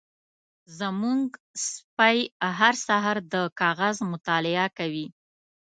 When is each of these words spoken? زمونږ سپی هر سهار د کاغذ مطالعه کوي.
زمونږ 0.79 1.25
سپی 1.69 2.17
هر 2.59 2.73
سهار 2.87 3.17
د 3.33 3.35
کاغذ 3.61 3.95
مطالعه 4.11 4.67
کوي. 4.77 5.07